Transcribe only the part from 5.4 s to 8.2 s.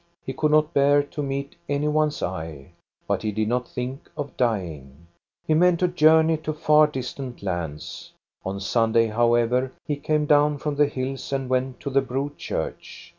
He meant to journey to far distant lands.